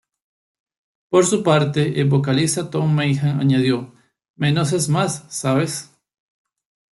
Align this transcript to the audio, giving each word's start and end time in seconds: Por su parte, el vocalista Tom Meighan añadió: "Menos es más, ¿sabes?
Por 1.09 1.27
su 1.27 1.43
parte, 1.43 2.01
el 2.01 2.09
vocalista 2.09 2.71
Tom 2.71 2.91
Meighan 2.95 3.39
añadió: 3.39 3.93
"Menos 4.35 4.73
es 4.73 4.89
más, 4.89 5.25
¿sabes? 5.29 5.91